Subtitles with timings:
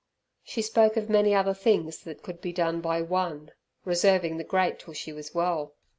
[0.43, 3.51] She spoke of many other things that could be done by one,
[3.85, 5.75] reserving the great till she was well.